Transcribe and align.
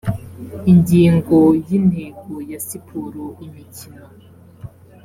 ingingo 0.71 1.37
ya 1.67 1.71
intego 1.77 2.33
ya 2.51 2.59
siporo 2.67 3.23
imikino 3.45 4.05